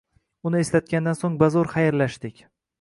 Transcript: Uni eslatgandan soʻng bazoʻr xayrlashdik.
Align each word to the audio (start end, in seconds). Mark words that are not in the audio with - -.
Uni 0.49 0.61
eslatgandan 0.63 1.19
soʻng 1.21 1.37
bazoʻr 1.45 1.71
xayrlashdik. 1.77 2.45